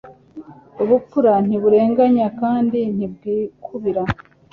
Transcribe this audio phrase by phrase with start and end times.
[0.83, 4.01] ubupfura ntiburenganya kandi ntibwikubira